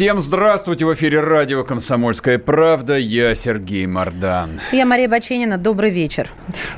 [0.00, 0.86] Всем здравствуйте!
[0.86, 2.96] В эфире радио «Комсомольская правда».
[2.96, 4.58] Я Сергей Мордан.
[4.72, 5.58] Я Мария Баченина.
[5.58, 6.30] Добрый вечер.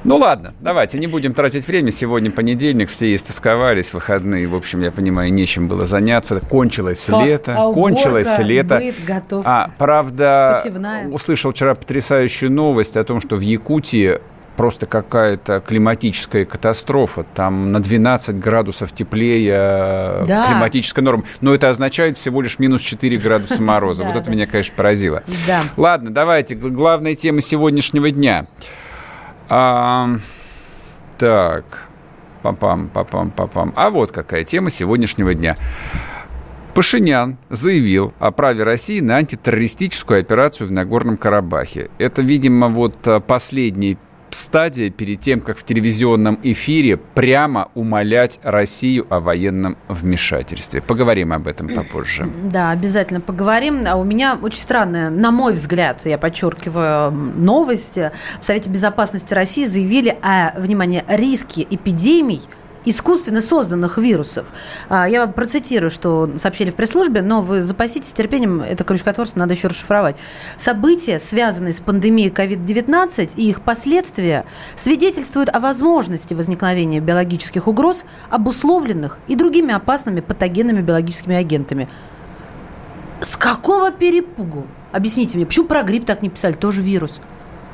[0.03, 1.93] Ну ладно, давайте не будем тратить время.
[1.93, 4.49] Сегодня понедельник, все истосковались, выходные.
[4.49, 6.41] В общем, я понимаю, нечем было заняться.
[6.41, 7.25] Кончилось как?
[7.25, 7.55] лето.
[7.57, 8.79] А кончилось лето.
[8.79, 9.47] Быт, готов.
[9.47, 11.07] А, правда, Посевная.
[11.07, 14.19] услышал вчера потрясающую новость о том, что в Якутии
[14.57, 17.25] просто какая-то климатическая катастрофа.
[17.35, 20.47] Там на 12 градусов теплее э, Да.
[20.49, 21.25] климатическая норма.
[21.41, 24.05] Но это означает всего лишь минус 4 градуса мороза.
[24.05, 25.23] Вот это меня, конечно, поразило.
[25.77, 26.55] Ладно, давайте.
[26.55, 28.47] Главная тема сегодняшнего дня.
[31.19, 31.65] Так.
[32.43, 33.73] Папам, папам, папам.
[33.77, 35.55] А вот какая тема сегодняшнего дня.
[36.75, 41.91] Пашинян заявил о праве России на антитеррористическую операцию в Нагорном Карабахе.
[41.99, 43.99] Это, видимо, вот а, последняя
[44.35, 50.81] стадия перед тем, как в телевизионном эфире прямо умолять Россию о военном вмешательстве.
[50.81, 52.29] Поговорим об этом попозже.
[52.45, 53.85] Да, обязательно поговорим.
[53.87, 57.97] А у меня очень странная, на мой взгляд, я подчеркиваю, новость.
[57.97, 62.43] В Совете Безопасности России заявили о, внимание, риске эпидемий
[62.85, 64.47] искусственно созданных вирусов.
[64.89, 69.55] А, Я вам процитирую, что сообщили в пресс-службе, но вы запаситесь терпением, это крючкотворство надо
[69.55, 70.17] еще расшифровать.
[70.57, 74.45] События, связанные с пандемией COVID-19 и их последствия,
[74.75, 81.89] свидетельствуют о возможности возникновения биологических угроз, обусловленных и другими опасными патогенными биологическими агентами.
[83.21, 84.67] С какого перепугу?
[84.91, 86.55] Объясните мне, почему про грипп так не писали?
[86.55, 87.21] Тоже вирус.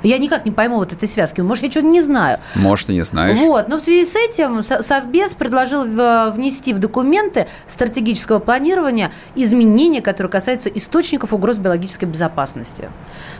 [0.03, 1.41] Я никак не пойму вот этой связки.
[1.41, 2.39] Может, я что-то не знаю.
[2.55, 3.39] Может, ты не знаешь.
[3.39, 10.01] Вот, но в связи с этим Со- Совбез предложил внести в документы стратегического планирования изменения,
[10.01, 12.91] которые касаются источников угроз биологической безопасности,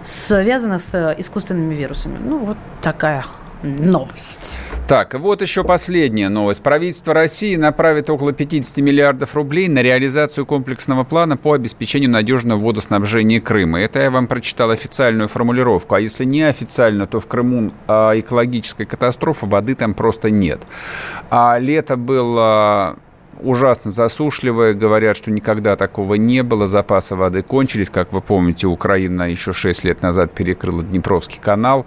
[0.03, 2.19] связанных с искусственными вирусами.
[2.23, 3.25] Ну, вот такая
[3.63, 4.59] новость.
[4.87, 6.63] Так, вот еще последняя новость.
[6.63, 13.41] Правительство России направит около 50 миллиардов рублей на реализацию комплексного плана по обеспечению надежного водоснабжения
[13.41, 13.81] Крыма.
[13.81, 15.95] Это я вам прочитал официальную формулировку.
[15.95, 20.61] А если не официально, то в Крыму а, экологическая катастрофа, воды там просто нет.
[21.31, 22.97] А лето было
[23.41, 24.75] ужасно засушливое.
[24.75, 26.67] Говорят, что никогда такого не было.
[26.67, 27.91] Запасы воды кончились.
[27.91, 31.87] Как вы помните, Украина еще 6 лет назад перекрыла Днепровский канал.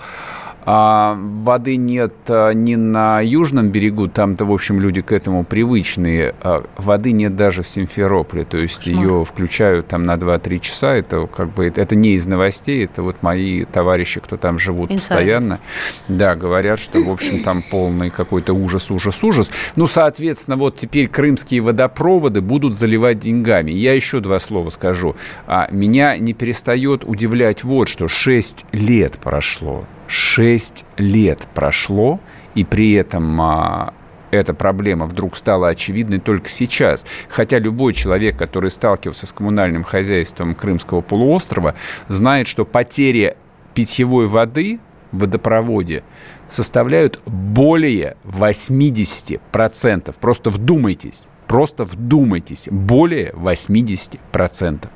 [0.64, 6.36] А воды нет а, ни на южном берегу, там-то, в общем, люди к этому привычные.
[6.42, 9.04] А воды нет даже в Симферополе, то есть Кошмар.
[9.04, 10.94] ее включают там на 2-3 часа.
[10.94, 14.92] Это как бы это, это не из новостей, это вот мои товарищи, кто там живут
[14.92, 15.00] Инсайдеры.
[15.00, 15.60] постоянно.
[16.08, 19.52] Да, говорят, что, в общем, там полный какой-то ужас, ужас, ужас.
[19.76, 23.72] Ну, соответственно, вот теперь крымские водопроводы будут заливать деньгами.
[23.72, 25.16] Я еще два слова скажу.
[25.48, 28.08] А, меня не перестает удивлять вот что.
[28.08, 29.86] 6 лет прошло.
[30.12, 32.20] 6 лет прошло,
[32.54, 33.94] и при этом а,
[34.30, 37.06] эта проблема вдруг стала очевидной только сейчас.
[37.30, 41.76] Хотя любой человек, который сталкивался с коммунальным хозяйством Крымского полуострова,
[42.10, 43.38] знает, что потери
[43.74, 44.82] питьевой воды
[45.14, 46.04] в водопроводе
[46.50, 50.14] составляют более 80%.
[50.20, 54.90] Просто вдумайтесь, просто вдумайтесь, более 80%.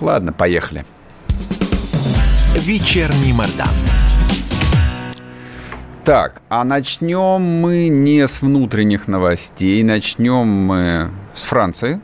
[0.00, 0.84] Ладно, поехали.
[2.58, 3.68] Вечерний Мордан.
[6.04, 11.98] Так, а начнем мы не с внутренних новостей, начнем мы с Франции.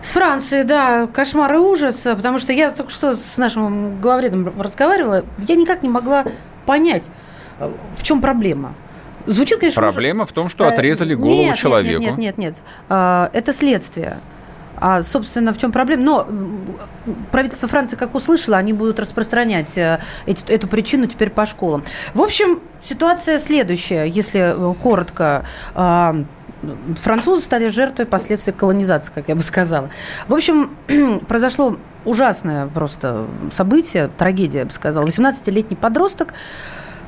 [0.00, 5.24] С Франции, да, кошмар и ужас, потому что я только что с нашим главредом разговаривала,
[5.48, 6.26] я никак не могла
[6.64, 7.10] понять,
[7.58, 8.72] э, в чем проблема.
[9.26, 12.00] Звучит, конечно, Проблема в том, что Э, отрезали голову нет, человеку.
[12.00, 12.62] Нет, нет, нет, нет.
[12.88, 14.18] А, Это следствие.
[14.78, 16.02] А, собственно, в чем проблема?
[16.02, 16.28] Но
[17.32, 21.84] правительство Франции, как услышало, они будут распространять э, эти- эту причину теперь по школам.
[22.14, 25.44] В общем, ситуация следующая, если э, коротко.
[25.74, 26.16] А,
[27.00, 29.90] Французы стали жертвой последствий колонизации, как я бы сказала.
[30.26, 30.76] В общем,
[31.28, 35.06] произошло ужасное просто событие, трагедия, я бы сказала.
[35.06, 36.34] 18-летний подросток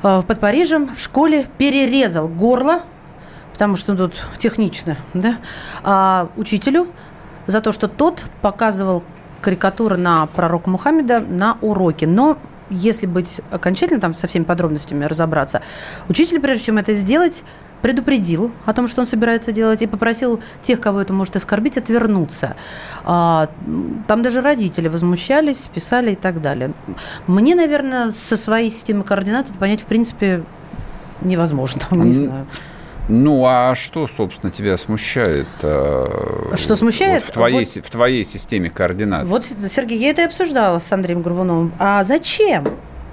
[0.03, 2.83] э, под Парижем в школе перерезал горло,
[3.53, 5.37] потому что тут технично, да,
[5.83, 6.87] а, учителю
[7.49, 9.03] за то, что тот показывал
[9.41, 12.05] карикатуры на пророка Мухаммеда на уроке.
[12.05, 12.37] Но
[12.69, 15.61] если быть окончательно там со всеми подробностями разобраться,
[16.07, 17.43] учитель, прежде чем это сделать,
[17.81, 22.55] предупредил о том, что он собирается делать, и попросил тех, кого это может оскорбить, отвернуться.
[23.03, 23.49] А,
[24.07, 26.73] там даже родители возмущались, писали и так далее.
[27.25, 30.43] Мне, наверное, со своей системой координат это понять, в принципе,
[31.21, 31.81] невозможно.
[31.91, 32.47] Не знаю.
[33.09, 35.47] Ну, а что, собственно, тебя смущает?
[35.63, 37.23] Э, что смущает?
[37.23, 39.25] Вот в, твоей, вот, в твоей системе координат.
[39.27, 41.73] Вот, Сергей, я это и обсуждала с Андреем Горбуновым.
[41.79, 42.67] А зачем?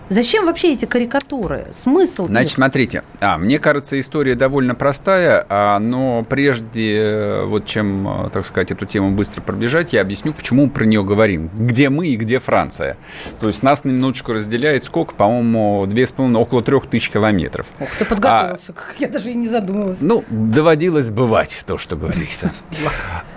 [0.08, 1.66] Зачем вообще эти карикатуры?
[1.72, 2.26] Смысл?
[2.26, 2.54] Значит, их?
[2.54, 8.44] смотрите, а, мне кажется, история довольно простая, а, но прежде, э, вот чем, э, так
[8.46, 11.50] сказать, эту тему быстро пробежать, я объясню, почему мы про нее говорим.
[11.54, 12.96] Где мы и где Франция.
[13.40, 15.14] То есть нас на минуточку разделяет сколько?
[15.14, 17.66] По-моему, две с половиной, около трех тысяч километров.
[17.80, 19.98] Ох, ты подготовился, а, я даже и не задумалась.
[20.00, 22.52] Ну, доводилось бывать, то, что говорится.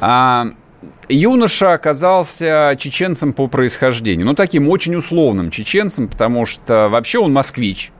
[0.02, 0.54] А,
[1.08, 4.26] юноша оказался чеченцем по происхождению.
[4.26, 7.92] Ну, таким очень условным чеченцем, потому что вообще он москвич.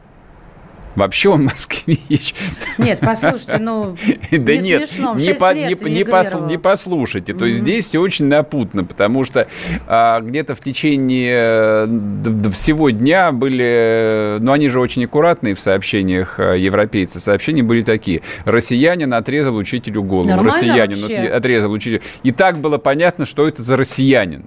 [0.96, 2.34] Вообще он москвич.
[2.78, 3.96] Нет, послушайте, ну,
[4.32, 7.34] да не нет, смешно, не, по, не, не, пос, не послушайте.
[7.34, 9.48] То есть здесь все очень напутно, потому что
[9.88, 16.40] а, где-то в течение до, всего дня были, ну, они же очень аккуратные в сообщениях
[16.40, 17.20] а, европейцы.
[17.20, 18.22] Сообщения были такие.
[18.46, 20.30] Россиянин отрезал учителю голову.
[20.30, 21.28] Нормально Россиянин вообще?
[21.28, 22.02] отрезал учителю.
[22.24, 24.46] И так было понятно, что это за россиянин.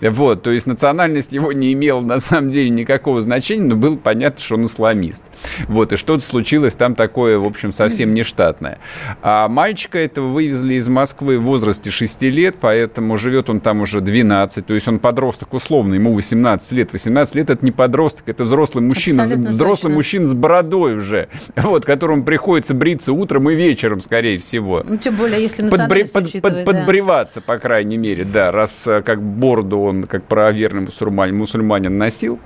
[0.00, 4.42] Вот, то есть национальность его не имела на самом деле никакого значения, но было понятно,
[4.42, 5.22] что он исламист.
[5.66, 8.78] Вот, и что-то случилось там такое, в общем, совсем нештатное.
[9.22, 14.00] А мальчика этого вывезли из Москвы в возрасте 6 лет, поэтому живет он там уже
[14.00, 16.92] 12, то есть он подросток условно, ему 18 лет.
[16.92, 19.90] 18 лет это не подросток, это взрослый мужчина, Абсолютно взрослый точно.
[19.90, 24.82] мужчина с бородой уже, вот, которому приходится бриться утром и вечером, скорее всего.
[24.86, 26.72] Ну, тем более, если национальность Подбре- под, под, да.
[26.72, 32.38] Подбреваться, по крайней мере, да, раз э, как бороду он, как правоверный мусульманин, мусульманин носил.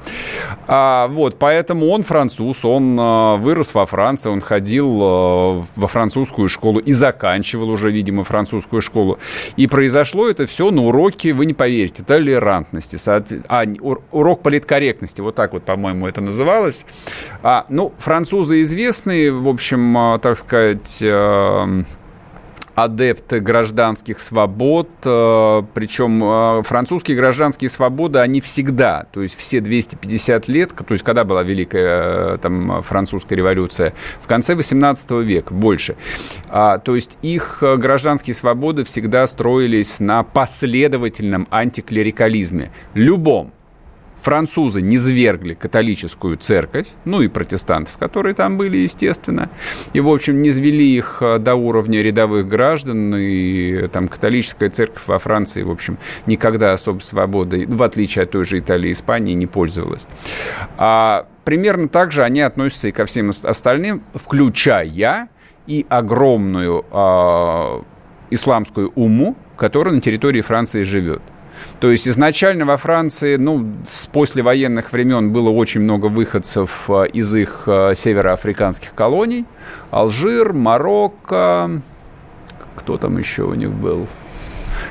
[0.69, 6.49] А, вот, поэтому он француз, он а, вырос во Франции, он ходил а, во французскую
[6.49, 9.19] школу и заканчивал уже, видимо, французскую школу.
[9.57, 12.99] И произошло это все на уроке, вы не поверите, толерантности,
[13.49, 13.65] а,
[14.13, 16.85] урок политкорректности, вот так вот, по-моему, это называлось.
[17.43, 21.03] А, ну, французы известные, в общем, а, так сказать,
[22.75, 29.61] а, адепты гражданских свобод, э, причем э, французские гражданские свободы, они всегда, то есть все
[29.61, 35.55] 250 лет, то есть когда была Великая э, там, французская революция, в конце 18 века,
[35.55, 35.97] больше.
[36.49, 43.53] А, то есть их гражданские свободы всегда строились на последовательном антиклерикализме, любом,
[44.23, 49.51] французы не свергли католическую церковь, ну и протестантов, которые там были, естественно,
[49.93, 55.03] и, в общем, не звели их э, до уровня рядовых граждан, и там католическая церковь
[55.07, 59.35] во Франции, в общем, никогда особо свободой, в отличие от той же Италии и Испании,
[59.35, 60.07] не пользовалась.
[60.79, 65.29] А примерно так же они относятся и ко всем остальным, включая
[65.67, 67.83] и огромную э,
[68.31, 71.23] исламскую уму, которая на территории Франции живет.
[71.81, 77.35] То есть изначально во Франции, ну, с послевоенных времен было очень много выходцев э, из
[77.35, 79.45] их э, североафриканских колоний.
[79.91, 81.83] Алжир, Марокко,
[82.77, 84.07] кто там еще у них был?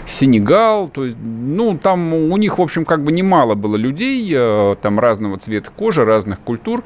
[0.06, 4.76] Сенегал, то есть, ну, там у них, в общем, как бы немало было людей, э,
[4.82, 6.84] там разного цвета кожи, разных культур,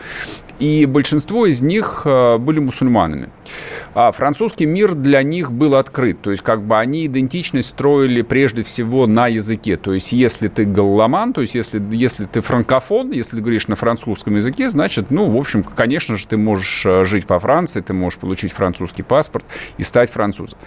[0.60, 3.30] и большинство из них э, были мусульманами.
[3.94, 8.64] А французский мир для них был открыт, то есть как бы они идентичность строили прежде
[8.64, 13.38] всего на языке, то есть если ты галломан, то есть если, если ты франкофон, если
[13.38, 17.26] ты говоришь на французском языке, значит, ну, в общем, конечно же, ты можешь э, жить
[17.28, 19.46] во Франции, ты можешь получить французский паспорт
[19.78, 20.58] и стать французом.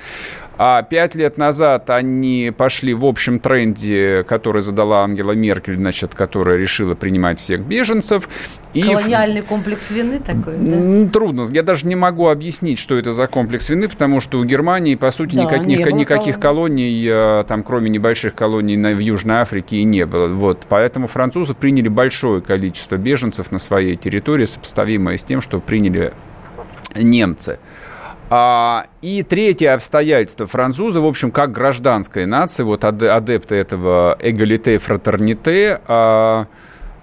[0.60, 6.56] А пять лет назад они пошли в общем тренде, который задала Ангела Меркель, значит, которая
[6.56, 8.28] решила принимать всех беженцев.
[8.74, 8.82] И...
[8.82, 11.10] Колониальный комплекс вины такой, да?
[11.10, 11.46] Трудно.
[11.50, 15.10] Я даже не могу объяснить, что это за комплекс вины, потому что у Германии, по
[15.10, 19.84] сути, да, никак, никаких, никаких колоний, э, там, кроме небольших колоний в Южной Африке, и
[19.84, 20.28] не было.
[20.28, 20.66] Вот.
[20.68, 26.12] Поэтому французы приняли большое количество беженцев на своей территории, сопоставимое с тем, что приняли
[26.96, 27.58] немцы.
[28.30, 30.46] А, и третье обстоятельство.
[30.46, 36.46] Французы, в общем, как гражданская нация, вот адепты этого эгалите фратерните, а,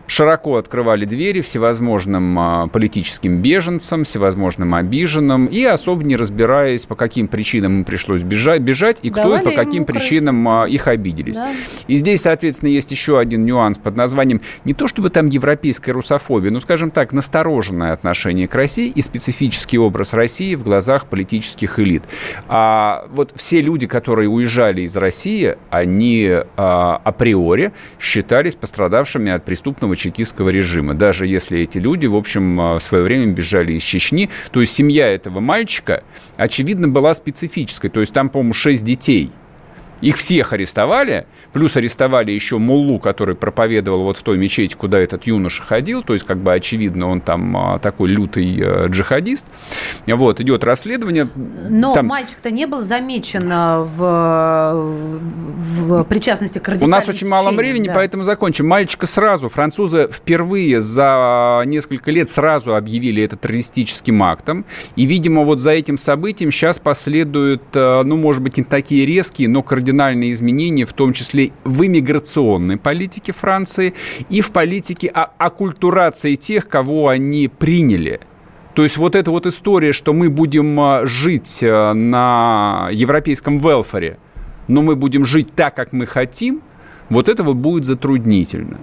[0.07, 7.27] широко открывали двери всевозможным а, политическим беженцам, всевозможным обиженным, и особо не разбираясь, по каким
[7.27, 11.37] причинам им пришлось бежать, бежать и кто и по каким причинам а, их обиделись.
[11.37, 11.51] Да.
[11.87, 16.51] И здесь, соответственно, есть еще один нюанс под названием не то чтобы там европейская русофобия,
[16.51, 22.03] но, скажем так, настороженное отношение к России и специфический образ России в глазах политических элит.
[22.47, 29.94] А вот все люди, которые уезжали из России, они а, априори считались пострадавшими от преступного
[29.95, 34.29] коммунистического чекистского режима, даже если эти люди, в общем, в свое время бежали из Чечни.
[34.51, 36.03] То есть семья этого мальчика,
[36.37, 37.89] очевидно, была специфической.
[37.89, 39.31] То есть там, по-моему, шесть детей–
[40.01, 45.25] их всех арестовали, плюс арестовали еще Муллу, который проповедовал вот в той мечети, куда этот
[45.25, 49.45] юноша ходил, то есть, как бы, очевидно, он там а, такой лютый э, джихадист.
[50.07, 51.27] Вот, идет расследование.
[51.69, 52.07] Но там...
[52.07, 54.73] мальчик-то не был замечен а, в,
[55.85, 57.93] в причастности к У нас очень мало времени, да.
[57.95, 58.67] поэтому закончим.
[58.67, 65.59] Мальчика сразу, французы впервые за несколько лет сразу объявили это террористическим актом, и, видимо, вот
[65.59, 70.31] за этим событием сейчас последуют, э, ну, может быть, не такие резкие, но кардинальные кардинальные
[70.31, 73.93] изменения, в том числе в иммиграционной политике Франции
[74.29, 78.19] и в политике оккультурации тех, кого они приняли.
[78.73, 84.17] То есть вот эта вот история, что мы будем а, жить а, на европейском велфоре,
[84.67, 86.61] но мы будем жить так, как мы хотим,
[87.09, 88.79] вот этого будет затруднительно.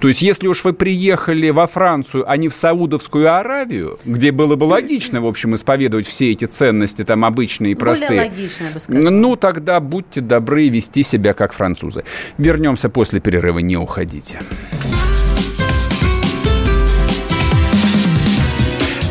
[0.00, 4.54] То есть, если уж вы приехали во Францию, а не в Саудовскую Аравию, где было
[4.54, 8.08] бы логично, в общем, исповедовать все эти ценности там обычные и простые.
[8.08, 9.10] Более логично, я бы сказала.
[9.10, 12.04] Ну, тогда будьте добры вести себя как французы.
[12.38, 14.38] Вернемся после перерыва, не уходите.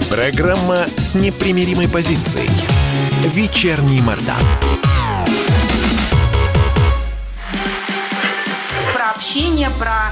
[0.09, 2.49] Программа с непримиримой позицией.
[3.33, 4.35] Вечерний Мордан.
[8.93, 10.11] Про общение, про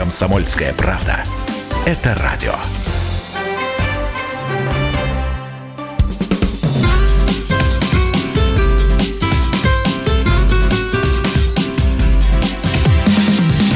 [0.00, 1.22] «Комсомольская правда».
[1.84, 2.54] Это радио.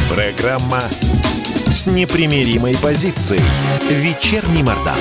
[0.08, 0.80] Программа
[1.66, 3.44] с непримиримой позицией.
[3.90, 4.96] Вечерний Мордан.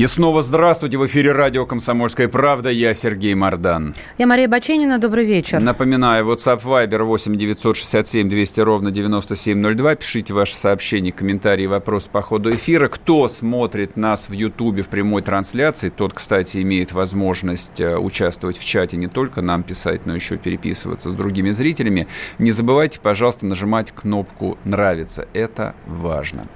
[0.00, 0.96] И снова здравствуйте.
[0.96, 2.70] В эфире радио «Комсомольская правда».
[2.70, 3.94] Я Сергей Мордан.
[4.16, 4.98] Я Мария Баченина.
[4.98, 5.60] Добрый вечер.
[5.60, 9.96] Напоминаю, WhatsApp Viber 8 967 200 ровно 9702.
[9.96, 12.88] Пишите ваши сообщения, комментарии, вопросы по ходу эфира.
[12.88, 18.64] Кто смотрит нас в Ютубе в прямой трансляции, тот, кстати, имеет возможность э, участвовать в
[18.64, 22.08] чате, не только нам писать, но еще переписываться с другими зрителями.
[22.38, 25.28] Не забывайте, пожалуйста, нажимать кнопку «Нравится».
[25.34, 26.46] Это важно.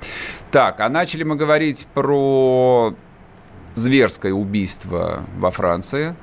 [0.51, 2.95] Так, а начали мы говорить про
[3.75, 6.15] зверское убийство во Франции.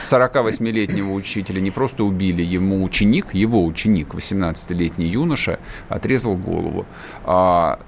[0.00, 6.86] 48-летнего учителя не просто убили, ему ученик, его ученик, 18-летний юноша, отрезал голову.
[7.24, 7.78] А,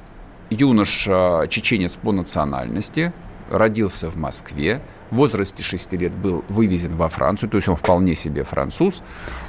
[0.50, 3.12] юноша чеченец по национальности,
[3.50, 4.80] родился в Москве,
[5.12, 9.02] в возрасте 6 лет был вывезен во Францию, то есть он вполне себе француз.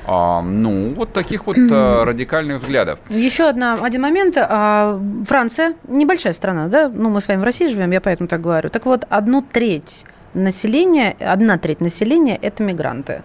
[0.05, 2.99] А, ну, вот таких вот а, радикальных взглядов.
[3.09, 4.35] Еще одна, один момент.
[4.37, 6.89] А, Франция небольшая страна, да?
[6.89, 8.69] Ну, мы с вами в России живем, я поэтому так говорю.
[8.69, 13.21] Так вот, одну треть населения, одна треть населения– это мигранты.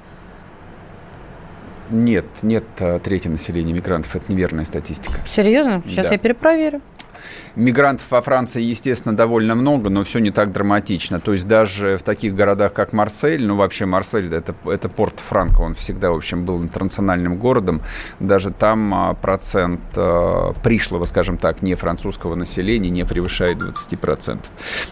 [1.91, 4.15] Нет, нет а, трети населения мигрантов.
[4.15, 5.19] Это неверная статистика.
[5.27, 5.83] Серьезно?
[5.87, 6.13] Сейчас да.
[6.13, 6.83] я перепроверю.
[7.59, 11.19] Мигрантов во Франции, естественно, довольно много, но все не так драматично.
[11.19, 15.63] То есть даже в таких городах, как Марсель, ну вообще Марсель это, это порт Франко,
[15.63, 17.83] он всегда, в общем, был интернациональным городом.
[18.21, 24.39] Даже там а, процент э, пришлого, скажем так, не французского населения не превышает 20%.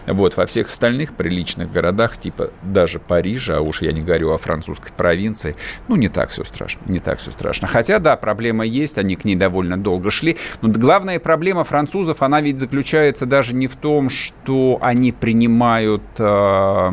[0.07, 4.37] Вот, во всех остальных приличных городах, типа даже Парижа, а уж я не говорю о
[4.37, 5.55] французской провинции,
[5.87, 7.69] ну не так все страшно, не так все страшно.
[7.69, 10.37] Хотя, да, проблема есть, они к ней довольно долго шли.
[10.61, 16.91] Но главная проблема французов, она ведь заключается даже не в том, что они принимают э,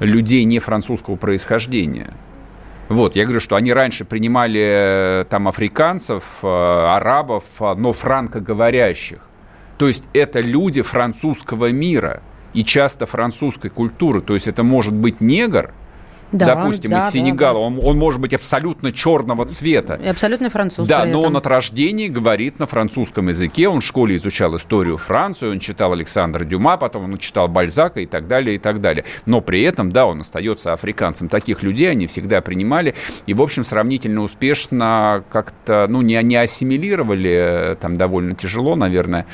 [0.00, 2.12] людей не французского происхождения.
[2.88, 9.18] Вот, я говорю, что они раньше принимали э, там африканцев, э, арабов, э, но франкоговорящих.
[9.76, 12.22] То есть это люди французского мира
[12.54, 14.22] и часто французской культуры.
[14.22, 15.72] То есть это может быть негр,
[16.32, 17.80] да, допустим, да, из Сенегала, да, да.
[17.80, 19.94] Он, он может быть абсолютно черного цвета.
[19.94, 20.86] И абсолютно француз.
[20.86, 25.48] Да, но он от рождения говорит на французском языке, он в школе изучал историю Франции,
[25.48, 29.04] он читал Александра Дюма, потом он читал Бальзака и так далее, и так далее.
[29.24, 31.28] Но при этом, да, он остается африканцем.
[31.28, 32.94] Таких людей они всегда принимали
[33.26, 39.26] и, в общем, сравнительно успешно как-то, ну, не, не ассимилировали, там довольно тяжело, наверное,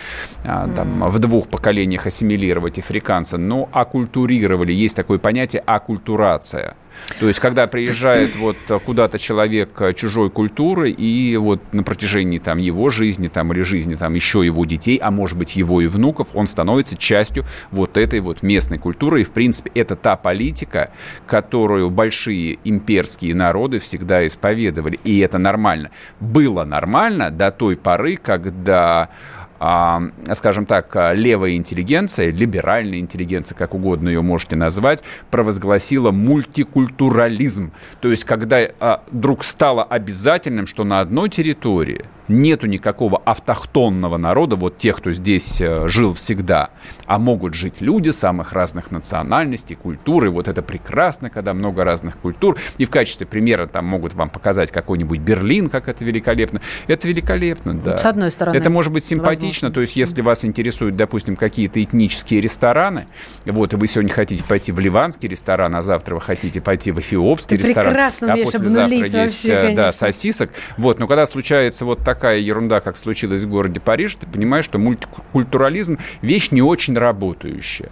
[0.44, 0.74] mm.
[0.74, 4.72] там, в двух поколениях ассимилировать африканца, но оккультурировали.
[4.72, 6.76] Есть такое понятие оккультурация–
[7.20, 12.90] То есть, когда приезжает вот куда-то человек чужой культуры, и вот на протяжении там его
[12.90, 16.46] жизни там, или жизни там еще его детей, а может быть его и внуков, он
[16.46, 19.20] становится частью вот этой вот местной культуры.
[19.20, 20.90] И, в принципе, это та политика,
[21.26, 24.98] которую большие имперские народы всегда исповедовали.
[25.04, 25.90] И это нормально.
[26.20, 29.08] Было нормально до той поры, когда
[30.32, 37.72] скажем так, левая интеллигенция, либеральная интеллигенция, как угодно ее можете назвать, провозгласила мультикультурализм.
[38.00, 44.56] То есть, когда а, вдруг стало обязательным, что на одной территории нету никакого автохтонного народа,
[44.56, 46.70] вот тех, кто здесь э, жил всегда,
[47.06, 52.18] а могут жить люди самых разных национальностей, культур, и вот это прекрасно, когда много разных
[52.18, 56.60] культур, и в качестве примера там могут вам показать какой-нибудь Берлин, как это великолепно.
[56.86, 57.98] Это великолепно, да.
[57.98, 58.56] С одной стороны.
[58.56, 59.74] Это может быть симпатично, возможно.
[59.74, 63.06] то есть если вас интересуют, допустим, какие-то этнические рестораны,
[63.44, 67.00] вот, и вы сегодня хотите пойти в ливанский ресторан, а завтра вы хотите пойти в
[67.00, 72.13] эфиопский Ты ресторан, а послезавтра есть вообще, да, сосисок, вот, но когда случается вот так
[72.14, 77.90] такая ерунда, как случилось в городе Париж, ты понимаешь, что мультикультурализм– вещь не очень работающая.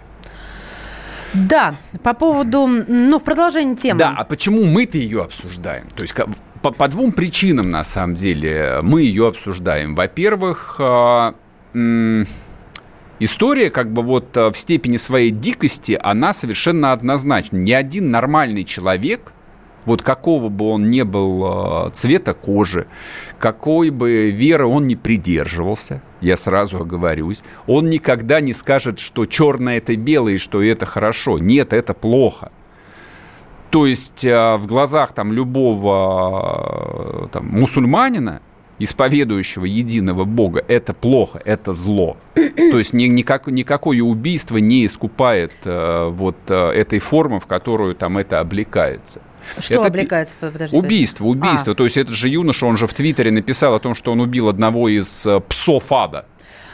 [1.33, 3.99] Да, по поводу, ну, в продолжении темы.
[3.99, 5.87] Да, а почему мы-то ее обсуждаем?
[5.95, 6.15] То есть
[6.61, 9.95] по, по двум причинам, на самом деле, мы ее обсуждаем.
[9.95, 11.35] Во-первых, а,
[13.19, 17.57] история как бы вот а, в степени своей дикости, она совершенно однозначна.
[17.57, 19.33] Ни один нормальный человек–
[19.85, 22.87] вот какого бы он ни был э, цвета кожи,
[23.43, 29.79] какой бы веры он ни придерживался, я сразу оговорюсь, он никогда не скажет, что черное
[29.79, 31.39] это белое, и что это хорошо.
[31.39, 32.53] Нет, это плохо.
[33.69, 38.41] То есть э, в глазах там любого э, там, мусульманина,
[38.79, 42.17] исповедующего единого Бога, это плохо, это зло.
[42.35, 47.95] То есть ни, никак, никакое убийство не искупает э, вот э, этой формы, в которую
[47.95, 49.21] там это облекается.
[49.59, 50.35] Что это облекается?
[50.39, 51.73] Подожди, убийство, убийство.
[51.73, 51.75] А.
[51.75, 54.49] То есть этот же юноша, он же в Твиттере написал о том, что он убил
[54.49, 56.25] одного из э, псов ада.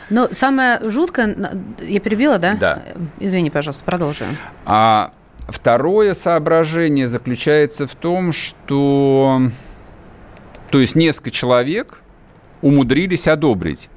[0.10, 1.36] Но самое жуткое...
[1.82, 2.54] Я перебила, да?
[2.54, 2.84] Да.
[3.20, 4.28] Извини, пожалуйста, продолжим.
[4.66, 5.12] А
[5.48, 9.42] второе соображение заключается в том, что...
[10.72, 12.02] То есть несколько человек
[12.62, 13.90] умудрились одобрить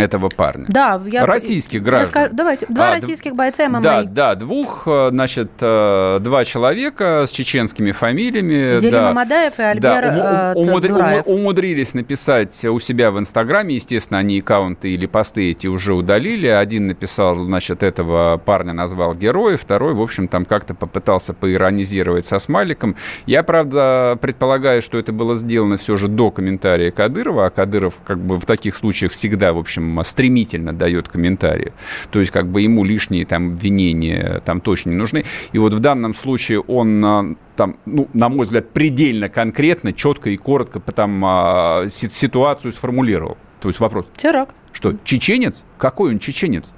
[0.00, 0.66] этого парня.
[0.68, 1.26] Да, я...
[1.26, 2.08] Российских граждан.
[2.08, 3.80] Скажу, давайте, два а, российских бойца ММА.
[3.80, 8.78] Да, да, двух, э, значит, э, два человека с чеченскими фамилиями.
[8.80, 13.74] Зелим да, Мамадаев и Альбер да, ум, умудри, ум, умудрились написать у себя в Инстаграме,
[13.74, 16.46] естественно, они аккаунты или посты эти уже удалили.
[16.46, 22.38] Один написал, значит, этого парня назвал героем, второй, в общем, там как-то попытался поиронизировать со
[22.38, 22.96] смайликом.
[23.26, 28.18] Я, правда, предполагаю, что это было сделано все же до комментария Кадырова, а Кадыров как
[28.18, 31.72] бы в таких случаях всегда, в общем, общем, стремительно дает комментарии.
[32.10, 35.24] То есть, как бы ему лишние там обвинения там точно не нужны.
[35.52, 40.30] И вот в данном случае он а, там, ну, на мой взгляд, предельно конкретно, четко
[40.30, 43.36] и коротко там а, ситуацию сформулировал.
[43.60, 44.06] То есть вопрос.
[44.16, 44.56] Теракт.
[44.72, 45.64] Что, чеченец?
[45.78, 46.72] Какой он чеченец?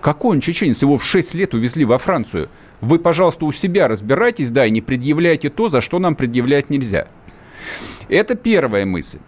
[0.00, 0.82] Какой он чеченец?
[0.82, 2.48] Его в 6 лет увезли во Францию.
[2.80, 7.06] Вы, пожалуйста, у себя разбирайтесь, да, и не предъявляйте то, за что нам предъявлять нельзя.
[8.08, 9.20] Это первая мысль.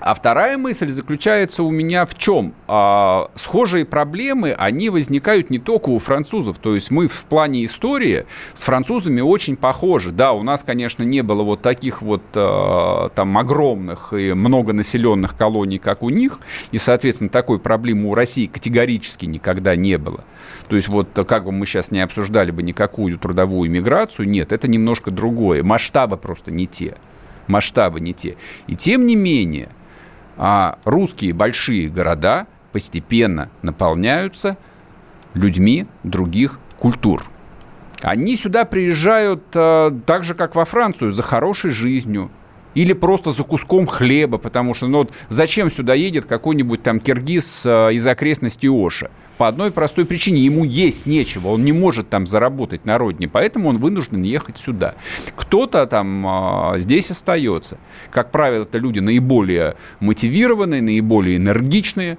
[0.00, 2.54] А вторая мысль заключается у меня в чем?
[2.68, 6.58] А, схожие проблемы, они возникают не только у французов.
[6.58, 10.12] То есть мы в плане истории с французами очень похожи.
[10.12, 15.78] Да, у нас, конечно, не было вот таких вот а, там огромных и многонаселенных колоний,
[15.78, 16.40] как у них.
[16.72, 20.24] И, соответственно, такой проблемы у России категорически никогда не было.
[20.68, 24.68] То есть вот как бы мы сейчас не обсуждали бы никакую трудовую миграцию, нет, это
[24.68, 25.62] немножко другое.
[25.62, 26.96] Масштабы просто не те
[27.48, 28.36] масштабы не те.
[28.66, 29.68] И тем не менее,
[30.36, 34.58] а русские большие города постепенно наполняются
[35.34, 37.24] людьми других культур.
[38.02, 42.30] Они сюда приезжают э, так же, как во Францию, за хорошей жизнью,
[42.76, 47.64] или просто за куском хлеба, потому что ну, вот зачем сюда едет какой-нибудь там киргиз
[47.64, 49.10] э, из окрестностей Оша?
[49.38, 53.70] По одной простой причине, ему есть нечего, он не может там заработать на родине, поэтому
[53.70, 54.94] он вынужден ехать сюда.
[55.36, 56.26] Кто-то там
[56.74, 57.78] э, здесь остается.
[58.10, 62.18] Как правило, это люди наиболее мотивированные, наиболее энергичные,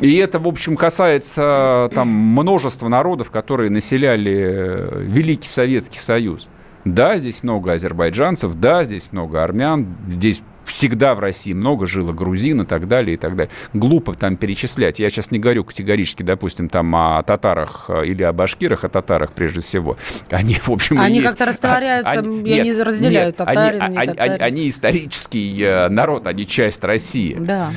[0.00, 6.48] и это, в общем, касается там множества народов, которые населяли э, Великий Советский Союз.
[6.94, 12.62] Да, здесь много азербайджанцев, да, здесь много армян, здесь всегда в России много жило грузин
[12.62, 13.50] и так далее, и так далее.
[13.72, 15.00] Глупо там перечислять.
[15.00, 19.32] Я сейчас не говорю категорически, допустим, там о татарах э, или о башкирах, о татарах
[19.32, 19.96] прежде всего.
[20.30, 24.06] Они, в общем, Они как-то растворяются, они, я нет, не разделяю, нет, татарин, они, не
[24.06, 24.32] татарин.
[24.32, 27.36] Они, они исторический э, народ, они часть России.
[27.38, 27.70] Да.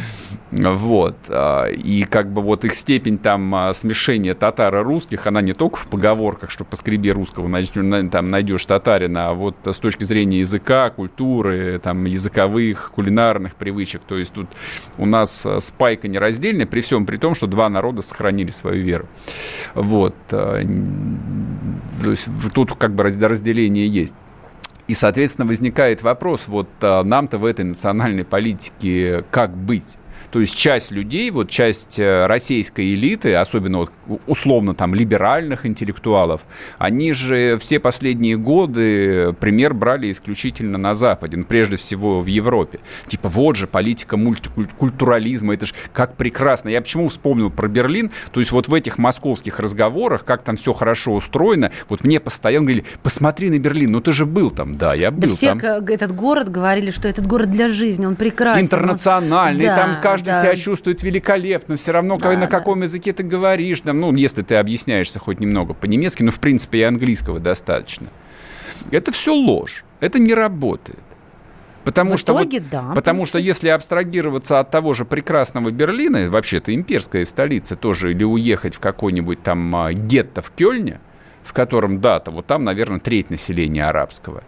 [0.52, 1.16] Вот.
[1.30, 5.54] а, И как бы вот их степень там а, смешения татар и русских, она не
[5.54, 10.04] только в поговорках, что поскреби русского, найдешь- на- там найдешь татарина, а вот с точки
[10.04, 14.02] зрения языка, культуры, там языковых, кулинарных привычек.
[14.06, 14.50] То есть тут
[14.98, 19.08] у нас а, спайка нераздельная, при всем при том, что два народа сохранили свою веру.
[19.74, 20.16] Вот.
[20.28, 20.58] То
[22.04, 24.14] есть тут как бы раз- разделение есть.
[24.88, 29.98] И, соответственно, возникает вопрос, вот нам-то в этой национальной политике как быть?
[30.32, 33.92] То есть часть людей, вот часть э, российской элиты, особенно вот
[34.28, 36.42] условно там либеральных интеллектуалов,
[36.78, 42.80] они же все последние годы пример брали исключительно на Западе, ну, прежде всего в Европе.
[43.08, 46.70] Типа вот же политика мультикультурализма, это же как прекрасно.
[46.70, 48.12] Я почему вспомнил про Берлин?
[48.32, 52.66] То есть вот в этих московских разговорах, как там все хорошо устроено, вот мне постоянно
[52.66, 54.76] говорили, посмотри на Берлин, ну ты же был там.
[54.76, 55.60] Да, я был Да все там.
[55.60, 58.64] к- этот город говорили, что этот город для жизни, он прекрасен.
[58.66, 60.42] интернациональный, он- там Да, каждый да.
[60.42, 62.48] себя чувствует великолепно, все равно Да, на да.
[62.48, 66.80] каком языке ты говоришь, там, ну, если ты объясняешься хоть немного по-немецки, ну, в принципе,
[66.80, 68.08] и английского достаточно.
[68.92, 71.00] Это все ложь, это не работает.
[71.84, 72.92] Потому В что, вот- итоге, да.
[72.94, 78.24] потому что если абстрагироваться от того же прекрасного Берлина, вообще это имперская столица тоже, или
[78.24, 81.00] уехать в какой-нибудь там а, гетто в Кёльне,
[81.44, 84.44] в котором дата, вот там, наверное, треть населения арабского.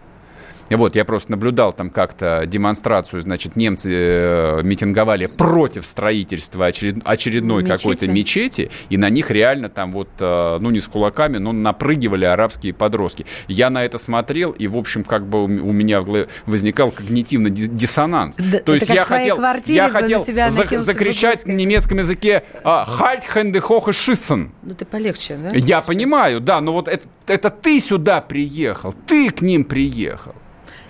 [0.70, 7.62] Вот, я просто наблюдал там как-то демонстрацию, значит, немцы э, митинговали против строительства очеред- очередной
[7.62, 7.76] Мечети.
[7.78, 12.24] какой-то мечети, и на них реально там вот, э, ну, не с кулаками, но напрыгивали
[12.24, 13.26] арабские подростки.
[13.48, 16.02] Я на это смотрел, и, в общем, как бы у меня
[16.46, 18.36] возникал когнитивный ди- диссонанс.
[18.36, 23.60] Да, То есть я хотел, я хотел тебя за- закричать на немецком языке «Halt, Hände
[23.60, 24.50] hoch и schießen».
[24.62, 25.50] Ну ты полегче, да?
[25.56, 30.34] Я понимаю, да, но вот это, это ты сюда приехал, ты к ним приехал.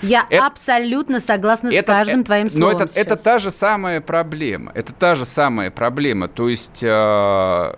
[0.04, 2.76] Я Это- абсолютно согласна с каждым э, твоим но словом.
[2.76, 3.20] это, это сейчас.
[3.22, 4.72] та же самая проблема.
[4.74, 6.28] Это та же самая проблема.
[6.28, 6.82] То есть...
[6.82, 7.74] э,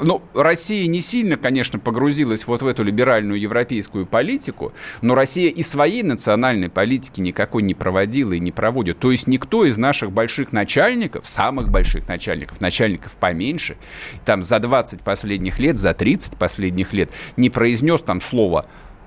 [0.00, 5.62] ну, Россия не сильно, конечно, погрузилась вот в эту либеральную европейскую политику, но Россия и
[5.62, 8.98] своей национальной политики никакой не проводила и не проводит.
[8.98, 13.76] То есть никто из наших больших начальников, самых больших начальников, начальников поменьше,
[14.24, 18.66] там за 20 последних лет, за 30 последних лет не произнес там слово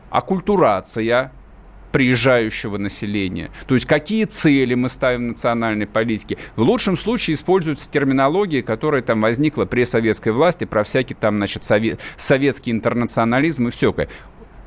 [0.09, 1.31] «аккультурация»,
[1.91, 3.51] приезжающего населения.
[3.67, 6.37] То есть какие цели мы ставим в национальной политике.
[6.55, 11.63] В лучшем случае используется терминология, которая там возникла при советской власти, про всякий там, значит,
[11.63, 13.93] сове- советский интернационализм и все.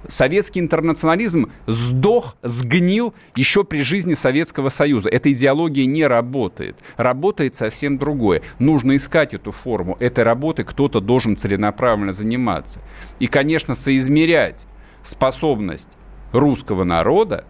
[0.06, 5.08] Советский интернационализм сдох, сгнил еще при жизни Советского Союза.
[5.08, 6.76] Эта идеология не работает.
[6.98, 8.42] Работает совсем другое.
[8.58, 9.96] Нужно искать эту форму.
[10.00, 12.80] Этой работой кто-то должен целенаправленно заниматься.
[13.18, 14.66] И, конечно, соизмерять
[15.02, 15.90] способность
[16.34, 17.44] русского народа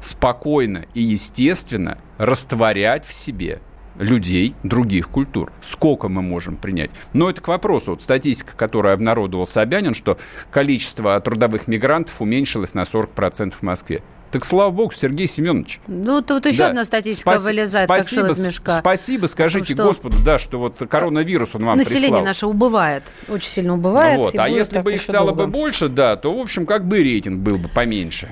[0.00, 3.60] спокойно и естественно растворять в себе
[3.98, 5.52] людей других культур.
[5.60, 6.90] Сколько мы можем принять?
[7.12, 7.92] Но это к вопросу.
[7.92, 10.18] Вот статистика, которую обнародовал Собянин, что
[10.50, 14.02] количество трудовых мигрантов уменьшилось на 40% в Москве.
[14.30, 15.80] Так слава богу, Сергей Семенович.
[15.86, 16.68] Ну, тут еще Да.
[16.68, 18.78] одна статистика Спаси- вылезает, как спасибо, шил из мешка.
[18.80, 22.24] Спасибо, скажите Потому что Господу, да, что вот коронавирус он вам Население прислал.
[22.24, 24.18] наше убывает, очень сильно убывает.
[24.18, 24.38] Вот.
[24.38, 25.44] А если бы их стало долго.
[25.46, 28.28] бы больше, да, то, в общем, как бы рейтинг был бы поменьше.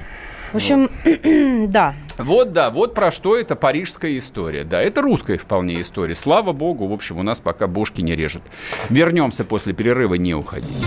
[0.52, 0.90] В общем,
[1.70, 1.94] да.
[2.18, 4.64] Вот, да, вот про что это парижская история.
[4.64, 6.14] Да, это русская вполне история.
[6.14, 8.42] Слава богу, в общем, у нас пока бошки не режут.
[8.90, 10.86] Вернемся после перерыва, не уходите.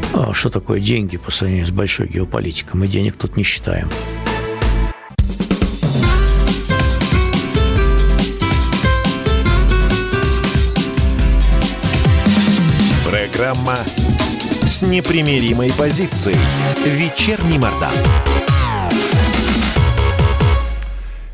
[0.13, 2.79] А что такое деньги по сравнению с большой геополитикой?
[2.79, 3.89] Мы денег тут не считаем.
[13.09, 13.77] Программа
[14.63, 16.37] с непримиримой позицией.
[16.85, 17.93] Вечерний Мордан.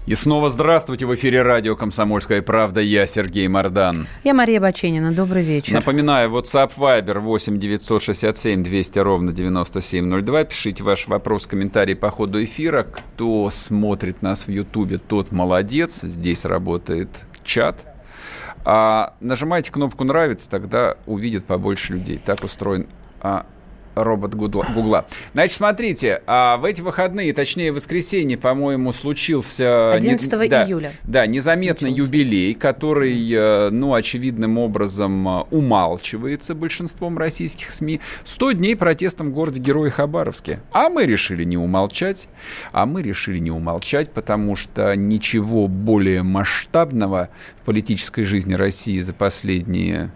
[0.08, 2.80] И снова здравствуйте в эфире радио «Комсомольская правда».
[2.80, 4.08] Я Сергей Мордан.
[4.24, 5.12] Я Мария Баченина.
[5.12, 5.74] Добрый вечер.
[5.74, 10.46] Напоминаю, WhatsApp Viber 8 967 200 ровно 9702.
[10.46, 12.84] Пишите ваш вопрос, комментарий по ходу эфира.
[12.84, 16.00] Кто смотрит нас в Ютубе, тот молодец.
[16.04, 17.10] Здесь работает
[17.44, 17.84] чат.
[18.64, 22.18] А нажимайте кнопку «Нравится», тогда увидит побольше людей.
[22.26, 22.88] Так устроен
[23.20, 23.46] а,
[24.04, 25.06] робот Гугла.
[25.34, 29.94] Значит, смотрите, а в эти выходные, точнее, в воскресенье, по-моему, случился...
[29.94, 30.92] 11 не, да, июля.
[31.04, 32.04] Да, незаметный Начался.
[32.06, 38.00] юбилей, который, э, ну, очевидным образом э, умалчивается большинством российских СМИ.
[38.26, 40.62] 100 дней протестом в городе Герои Хабаровске.
[40.72, 42.28] А мы решили не умолчать.
[42.72, 49.14] А мы решили не умолчать, потому что ничего более масштабного в политической жизни России за
[49.14, 50.12] последние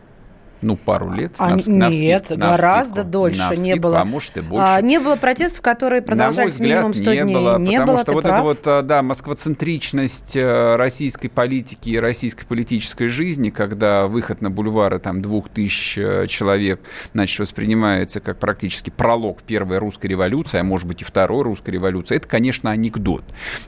[0.62, 1.34] ну, пару лет.
[1.38, 4.02] А, на, нет, на гораздо на дольше на не было.
[4.02, 4.66] А может и больше.
[4.68, 7.36] А, не было протестов, которые продолжались на мой взгляд, минимум 100 не дней.
[7.36, 8.34] Было, не потому было, что вот прав.
[8.34, 14.52] эта вот, а, да, москвоцентричность э, российской политики и российской политической жизни, когда выход на
[14.52, 16.82] бульвары там двух тысяч э, человек,
[17.14, 22.16] значит, воспринимается как практически пролог первой русской революции, а может быть и второй русской революции,
[22.16, 23.24] это, конечно, анекдот.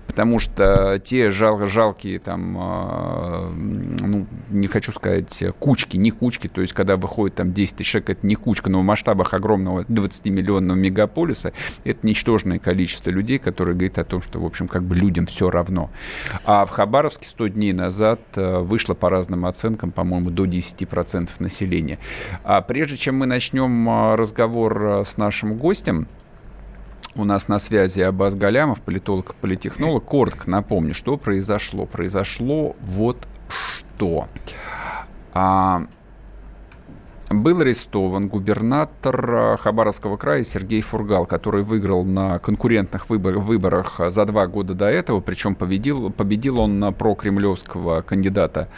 [0.05, 3.49] Потому что те жал, жалкие там, э,
[4.01, 8.09] ну, не хочу сказать, кучки, не кучки, то есть когда выходит там 10 тысяч человек,
[8.09, 11.53] это не кучка, но в масштабах огромного 20-миллионного мегаполиса
[11.85, 15.49] это ничтожное количество людей, которые говорят о том, что, в общем, как бы людям все
[15.49, 15.89] равно.
[16.43, 21.99] А в Хабаровске 100 дней назад э, вышло по разным оценкам, по-моему, до 10% населения.
[22.43, 26.05] А прежде чем мы начнем э, разговор э, с нашим гостем,
[27.15, 30.03] у нас на связи Абаз Галямов, политолог, политехнолог.
[30.03, 31.85] Коротко напомню, что произошло.
[31.85, 33.25] Произошло вот
[33.95, 34.27] что.
[35.33, 35.87] А,
[37.29, 44.47] был арестован губернатор Хабаровского края Сергей Фургал, который выиграл на конкурентных выбор, выборах за два
[44.47, 48.69] года до этого, причем победил, победил он на прокремлевского кандидата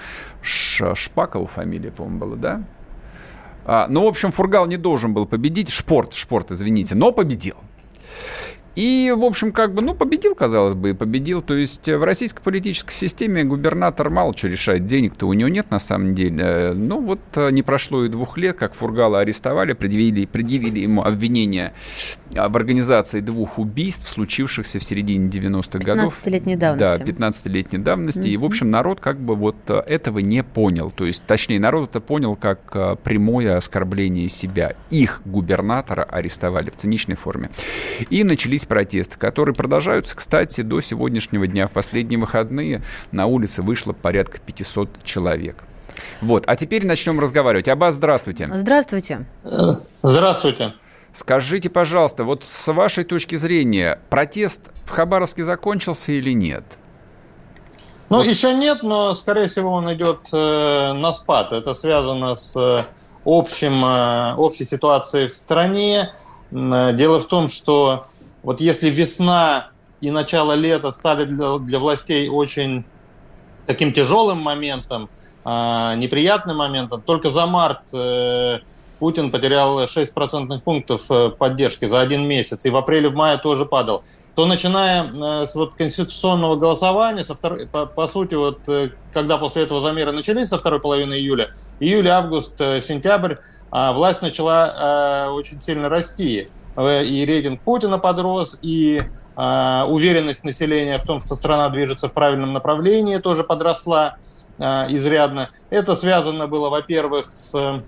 [0.42, 2.64] Шпакова, фамилия, по-моему, была, да?
[3.66, 7.56] А, ну, в общем, Фургал не должен был победить, Шпорт, Шпорт, извините, но победил.
[8.76, 11.42] И, в общем, как бы, ну, победил, казалось бы, и победил.
[11.42, 14.86] То есть в российской политической системе губернатор мало что решает.
[14.86, 16.74] Денег-то у него нет на самом деле.
[16.74, 21.74] Ну, вот э, не прошло и двух лет, как Фургала арестовали, предъявили, предъявили ему обвинение
[22.32, 26.20] в организации двух убийств, случившихся в середине 90-х годов.
[26.20, 27.04] 15-летней давности.
[27.04, 28.20] Да, 15-летней давности.
[28.20, 28.30] Mm-hmm.
[28.30, 30.92] И, в общем, народ как бы вот э, этого не понял.
[30.92, 34.74] То есть, точнее, народ это понял как э, прямое оскорбление себя.
[34.90, 37.50] Их губернатора арестовали в циничной форме.
[38.10, 41.68] И начались начались протесты, которые продолжаются, кстати, до сегодняшнего дня.
[41.68, 45.64] В последние выходные на улице вышло порядка 500 человек.
[46.22, 47.68] Вот, а теперь начнем разговаривать.
[47.68, 48.48] Аббас, здравствуйте.
[48.52, 49.26] Здравствуйте.
[50.04, 50.74] Здравствуйте.
[51.14, 56.64] Скажите, пожалуйста, вот с вашей точки зрения, протест в Хабаровске закончился или нет?
[58.10, 58.28] Ну, вот.
[58.28, 61.54] еще нет, но, скорее всего, он идет э, на спад.
[61.54, 62.84] Это связано с э,
[63.26, 66.12] общим, э, общей ситуацией в стране.
[66.52, 68.08] Э, дело в том, что
[68.46, 72.86] вот если весна и начало лета стали для, для властей очень
[73.66, 75.10] таким тяжелым моментом,
[75.44, 78.60] э, неприятным моментом, только за март э,
[79.00, 83.38] Путин потерял 6 процентных пунктов э, поддержки за один месяц, и в апреле, в мае
[83.38, 84.04] тоже падал,
[84.36, 87.66] то начиная э, с вот конституционного голосования, со втор...
[87.72, 92.08] по, по сути, вот э, когда после этого замеры начались со второй половины июля, июль,
[92.10, 93.36] август, сентябрь,
[93.72, 96.50] власть начала очень сильно расти.
[96.76, 102.14] Э, и рейтинг Путина подрос, и э, уверенность населения в том, что страна движется в
[102.14, 104.18] правильном направлении, тоже подросла
[104.58, 105.50] э, изрядно.
[105.70, 107.82] Это связано было, во-первых, с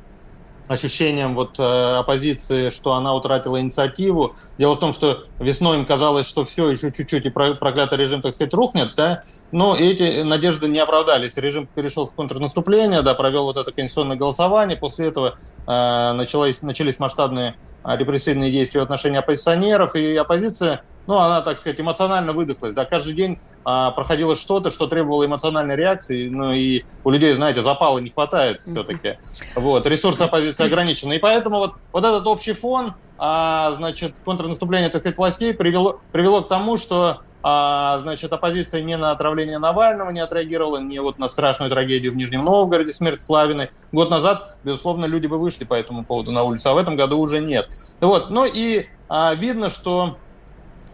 [0.67, 4.35] ощущением вот э, оппозиции, что она утратила инициативу.
[4.57, 8.33] Дело в том, что весной им казалось, что все, еще чуть-чуть и проклятый режим, так
[8.33, 11.37] сказать, рухнет, да, но эти надежды не оправдались.
[11.37, 16.99] Режим перешел в контрнаступление, да, провел вот это конституционное голосование, после этого э, началось, начались
[16.99, 22.73] масштабные э, репрессивные действия в отношении оппозиционеров, и оппозиция ну, она, так сказать, эмоционально выдохлась.
[22.73, 26.27] Да, каждый день а, проходило что-то, что требовало эмоциональной реакции.
[26.27, 29.17] Ну, и у людей, знаете, запала не хватает все-таки.
[29.55, 31.15] Вот, ресурсы оппозиции ограничены.
[31.15, 36.41] И поэтому вот, вот этот общий фон, а, значит, контрнаступление, так сказать, властей привело, привело
[36.41, 41.29] к тому, что а, значит, оппозиция не на отравление Навального не отреагировала, не вот на
[41.29, 43.71] страшную трагедию в Нижнем Новгороде, смерть Славиной.
[43.93, 47.19] Год назад, безусловно, люди бы вышли по этому поводу на улицу, а в этом году
[47.19, 47.69] уже нет.
[48.01, 50.17] Вот, ну и а, видно, что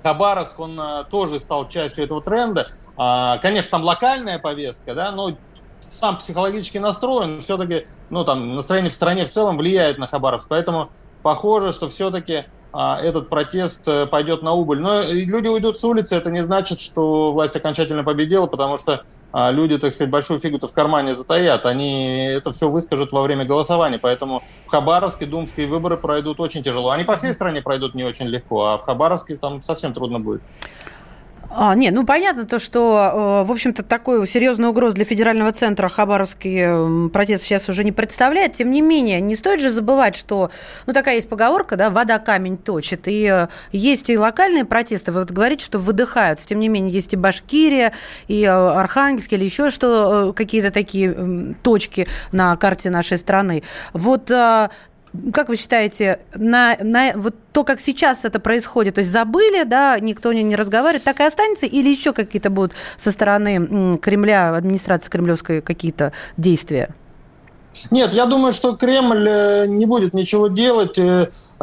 [0.04, 2.68] Хабаровск, он а, тоже стал частью этого тренда.
[2.98, 5.38] А, конечно, там локальная повестка, да, но
[5.80, 10.48] сам психологически настроен, все-таки, ну, там, настроение в стране в целом влияет на Хабаровск.
[10.50, 10.90] Поэтому
[11.22, 14.80] похоже, что все-таки этот протест э, пойдет на убыль.
[14.80, 19.52] Но люди уйдут с улицы, это не значит, что власть окончательно победила, потому что а,
[19.52, 21.68] люди, так сказать, большую фигу-то в кармане затаят.
[21.68, 24.00] Они это все выскажут во время голосования.
[24.02, 26.90] Поэтому в Хабаровске думские выборы пройдут очень тяжело.
[26.90, 30.42] Они по всей стране пройдут не очень легко, а в Хабаровске там совсем трудно будет.
[31.56, 35.88] А, нет, ну понятно то, что, э, в общем-то, такой серьезную угрозу для федерального центра
[35.88, 38.54] Хабаровский протест сейчас уже не представляет.
[38.54, 40.50] Тем не менее, не стоит же забывать, что,
[40.88, 43.08] ну такая есть поговорка, да, вода камень точит.
[43.08, 45.12] И э, есть и локальные протесты.
[45.12, 46.48] Вы вот говорите, что выдыхаются.
[46.48, 47.94] Тем не менее, есть и Башкирия,
[48.28, 53.62] и э, Архангельск, или еще что, какие-то такие точки на карте нашей страны.
[53.94, 54.32] Вот
[55.32, 60.00] как вы считаете, на, на вот то, как сейчас это происходит, то есть забыли, да,
[60.00, 65.10] никто не, не разговаривает, так и останется, или еще какие-то будут со стороны Кремля, администрации
[65.10, 66.90] кремлевской какие-то действия?
[67.92, 71.00] Нет, я думаю, что Кремль э, не будет ничего делать.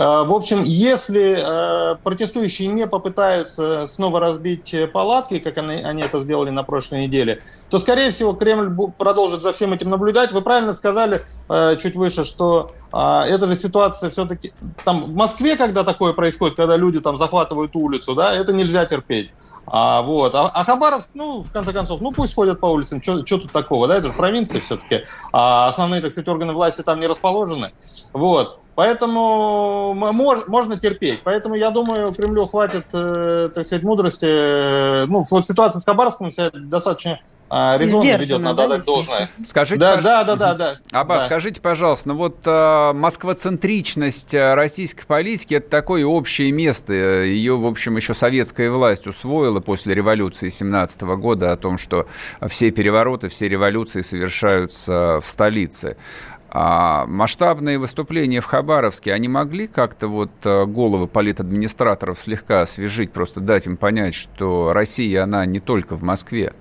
[0.01, 6.21] Э, э, в общем, если протестующие не попытаются снова разбить палатки, как они, они это
[6.21, 10.33] сделали на прошлой неделе, то, скорее всего, Кремль продолжит за всем этим наблюдать.
[10.33, 11.23] Вы правильно сказали
[11.79, 14.53] чуть выше, что эта же ситуация все-таки...
[14.85, 19.31] Там в Москве, когда такое происходит, когда люди там захватывают улицу, да, это нельзя терпеть.
[19.67, 20.35] А, вот.
[20.35, 23.87] а, а Хабаров, ну, в конце концов, ну, пусть ходят по улицам, что тут такого,
[23.87, 27.73] да, это же провинция все-таки, а основные, так сказать, органы власти там не расположены.
[28.13, 28.59] Вот.
[28.81, 31.21] Поэтому мож, можно терпеть.
[31.23, 35.05] Поэтому я думаю, Кремлю хватит, э, так сказать, мудрости.
[35.05, 39.29] Ну, вот ситуация с Хабаровском себя достаточно э, резонно ведет, надо да, должное.
[39.45, 40.05] Скажите, да, пож...
[40.05, 40.77] да, да, да, да.
[40.93, 41.25] Аба, да.
[41.27, 46.95] скажите, пожалуйста, ну вот э, москвоцентричность э, российской политики это такое общее место.
[46.95, 52.07] Ее, в общем, еще советская власть усвоила после революции 17 года о том, что
[52.49, 55.99] все перевороты, все революции совершаются в столице.
[56.53, 63.41] А масштабные выступления в Хабаровске, они могли как-то вот э, головы политадминистраторов слегка освежить, просто
[63.41, 66.53] дать им понять, что Россия, она не только в Москве?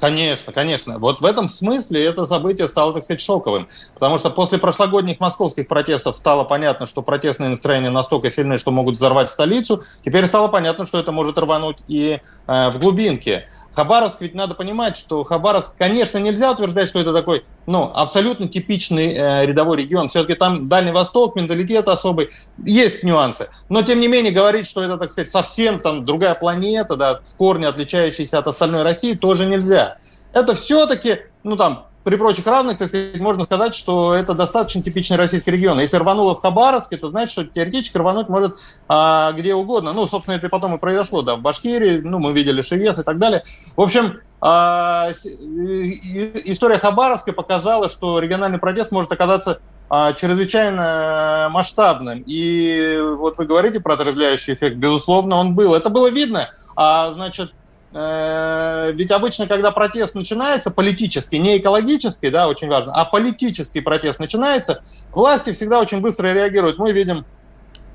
[0.00, 0.98] Конечно, конечно.
[0.98, 3.68] Вот в этом смысле это событие стало, так сказать, шоковым.
[3.94, 8.94] Потому что после прошлогодних московских протестов стало понятно, что протестные настроения настолько сильны, что могут
[8.94, 9.82] взорвать столицу.
[10.04, 13.48] Теперь стало понятно, что это может рвануть и э, в глубинке.
[13.78, 19.12] Хабаровск, ведь надо понимать, что Хабаровск, конечно, нельзя утверждать, что это такой, ну, абсолютно типичный
[19.14, 20.08] э, рядовой регион.
[20.08, 22.30] Все-таки там Дальний Восток, менталитет особый,
[22.64, 23.50] есть нюансы.
[23.68, 27.36] Но, тем не менее, говорить, что это, так сказать, совсем там другая планета, да, в
[27.36, 29.98] корне отличающаяся от остальной России, тоже нельзя.
[30.32, 35.18] Это все-таки, ну, там, при прочих равных, так сказать, можно сказать, что это достаточно типичный
[35.18, 35.78] российский регион.
[35.78, 38.56] Если рвануло в Хабаровске, то значит, что теоретически рвануть может
[38.88, 39.92] а, где угодно.
[39.92, 43.18] Ну, собственно, это потом и произошло, да, в Башкирии, ну, мы видели Шиес и так
[43.18, 43.44] далее.
[43.76, 52.22] В общем, а, история Хабаровска показала, что региональный протест может оказаться а, чрезвычайно масштабным.
[52.24, 55.74] И вот вы говорите про отрезвляющий эффект, безусловно, он был.
[55.74, 56.48] Это было видно.
[56.74, 57.52] А, значит,
[57.90, 64.82] ведь обычно, когда протест начинается, политический, не экологический, да, очень важно, а политический протест начинается,
[65.10, 66.78] власти всегда очень быстро реагируют.
[66.78, 67.24] Мы видим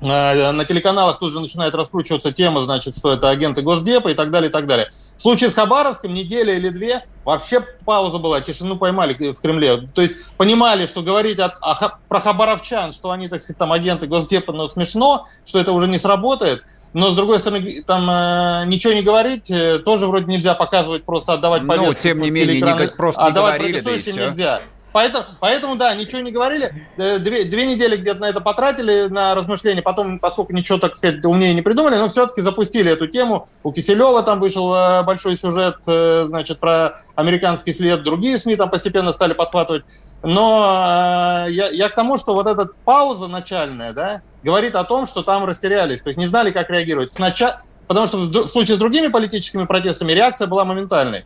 [0.00, 4.32] э, на телеканалах тут же начинает раскручиваться тема, значит, что это агенты Госдепа и так
[4.32, 4.90] далее, и так далее.
[5.16, 9.86] В случае с Хабаровском неделя или две вообще пауза была, тишину поймали в Кремле.
[9.94, 14.06] То есть понимали, что говорить о, о, про хабаровчан, что они, так сказать, там агенты
[14.06, 16.62] Госдепа, но смешно, что это уже не сработает–
[16.94, 21.32] но, с другой стороны, там э, ничего не говорить, э, тоже вроде нельзя показывать, просто
[21.32, 21.92] отдавать повестку.
[21.92, 24.12] Ну, тем не менее, не, просто не отдавать говорили, да и все.
[24.12, 24.60] нельзя.
[24.94, 26.72] Поэтому, поэтому, да, ничего не говорили.
[26.96, 29.82] Э, две, две недели где-то на это потратили, на размышления.
[29.82, 33.48] Потом, поскольку ничего, так сказать, умнее не придумали, но все-таки запустили эту тему.
[33.64, 38.04] У Киселева там вышел э, большой сюжет, э, значит, про американский след.
[38.04, 39.84] Другие СМИ там постепенно стали подхватывать.
[40.22, 45.24] Но я, я к тому, что вот эта пауза начальная, да, говорит о том, что
[45.24, 47.10] там растерялись, то есть не знали, как реагировать.
[47.10, 51.24] Сначала, потому что в случае с другими политическими протестами реакция была моментальной.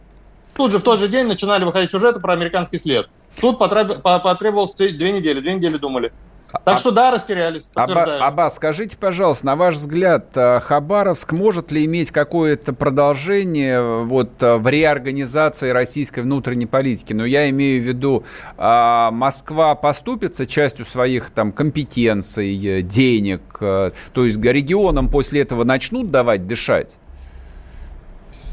[0.56, 3.10] Тут же в тот же день начинали выходить сюжеты про американский след.
[3.40, 6.12] Тут потребовалось две недели, две недели думали.
[6.64, 7.68] Так а, что да, растерялись.
[7.74, 14.02] Аба, Аба, скажите, пожалуйста, на ваш взгляд, э, Хабаровск может ли иметь какое-то продолжение э,
[14.04, 17.12] вот, э, в реорганизации российской внутренней политики?
[17.12, 18.24] Но я имею в виду,
[18.56, 26.46] а, Москва поступится частью своих там, компетенций, денег, то есть регионам после этого начнут давать
[26.46, 26.98] дышать?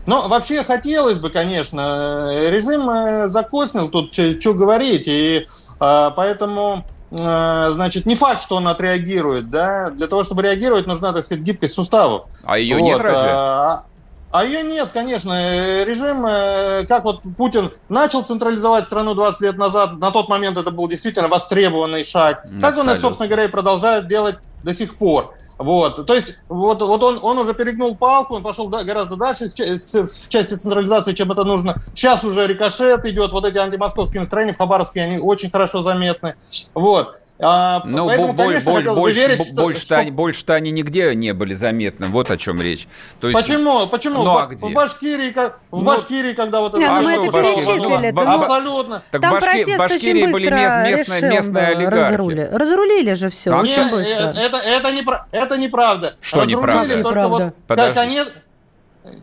[0.05, 2.49] Ну, вообще хотелось бы, конечно.
[2.49, 5.07] Режим закоснил тут, что говорить.
[5.07, 5.47] И
[5.79, 11.13] а, поэтому Э, значит, не факт, что он отреагирует, да, для того, чтобы реагировать, нужна,
[11.13, 12.25] так сказать, гибкость суставов.
[12.45, 12.83] А ее вот.
[12.83, 13.29] нет разве?
[13.31, 13.85] А,
[14.31, 15.83] а ее нет, конечно.
[15.85, 20.71] Режим, э, как вот Путин начал централизовать страну 20 лет назад, на тот момент это
[20.71, 22.39] был действительно востребованный шаг.
[22.39, 22.61] Абсолютно.
[22.61, 25.35] Так он это, собственно говоря, и продолжает делать до сих пор.
[25.57, 30.29] Вот, то есть вот, вот он, он уже перегнул палку, он пошел гораздо дальше в
[30.29, 31.75] части централизации, чем это нужно.
[31.93, 36.35] Сейчас уже рикошет идет, вот эти антимосковские настроения в Хабаровске, они очень хорошо заметны.
[36.73, 37.15] Вот.
[37.37, 39.97] А, ну, поэтому, боль, конечно, боль, больше, верить, что, больше, что...
[39.97, 42.07] Они, больше-то они нигде не были заметны.
[42.07, 42.87] Вот о чем речь.
[43.19, 43.39] То есть...
[43.39, 43.87] Почему?
[43.87, 44.23] Почему?
[44.23, 44.65] Ну, в, а где?
[44.65, 46.75] в Башкирии, как, в ну, Башкирии, когда вот...
[46.75, 48.11] Не, ну, а мы это перечислили.
[48.11, 49.03] Ну, абсолютно.
[49.11, 52.17] Так Там Башки, Башкирии были мест, местная, местная олигархия.
[52.17, 52.43] Разрули.
[52.45, 53.53] Разрулили же все.
[53.53, 53.91] А Нет,
[54.37, 56.15] это, это, не, это неправда.
[56.21, 56.81] Что Разрулили неправда?
[56.81, 57.53] только неправда.
[57.67, 57.77] вот...
[57.77, 58.19] Как они,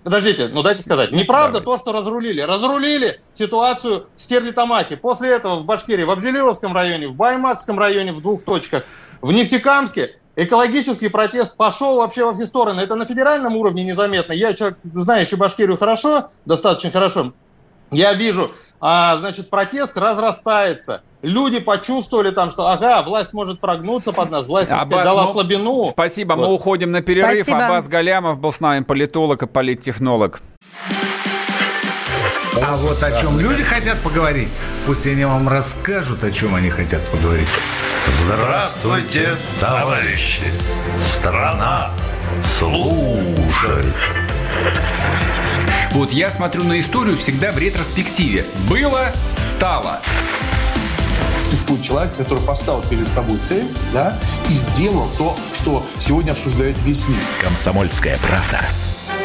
[0.04, 1.12] Подождите, ну дайте сказать.
[1.12, 1.64] Неправда Давайте.
[1.64, 2.40] то, что разрулили.
[2.40, 4.96] Разрулили ситуацию в Стерлитамаке.
[4.96, 8.84] После этого в Башкирии, в Абзелиловском районе, в Баймакском районе в двух точках,
[9.20, 12.80] в Нефтекамске экологический протест пошел вообще во все стороны.
[12.80, 14.32] Это на федеральном уровне незаметно.
[14.32, 17.32] Я человек, знающий Башкирию хорошо, достаточно хорошо.
[17.90, 18.50] Я вижу,
[18.84, 21.02] а, значит, протест разрастается.
[21.22, 25.86] Люди почувствовали там, что, ага, власть может прогнуться под нас, власть Аббас, дала ну, слабину.
[25.86, 26.48] Спасибо, вот.
[26.48, 27.44] мы уходим на перерыв.
[27.44, 27.64] Спасибо.
[27.64, 30.42] Аббас Галямов был с нами, политолог и политтехнолог.
[32.60, 34.48] А вот о чем люди хотят поговорить,
[34.84, 37.48] пусть они вам расскажут, о чем они хотят поговорить.
[38.08, 39.28] Здравствуйте,
[39.60, 40.42] товарищи!
[41.00, 41.90] Страна
[42.42, 43.94] служит!
[45.92, 48.46] Вот я смотрю на историю всегда в ретроспективе.
[48.66, 50.00] Было, стало.
[51.50, 54.18] Существует человек, который поставил перед собой цель, да,
[54.48, 57.18] и сделал то, что сегодня обсуждает весь мир.
[57.42, 58.64] Комсомольская правда.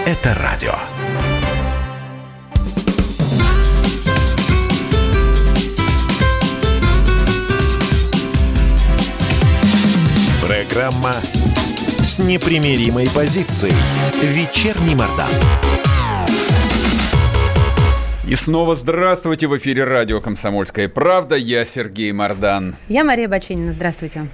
[0.06, 0.76] Это радио.
[10.46, 11.14] Программа
[12.00, 13.74] с непримиримой позицией.
[14.22, 15.30] Вечерний Мордан.
[18.28, 21.38] И снова здравствуйте в эфире радио «Комсомольская правда».
[21.38, 22.76] Я Сергей Мордан.
[22.90, 23.72] Я Мария Баченина.
[23.72, 24.28] Здравствуйте.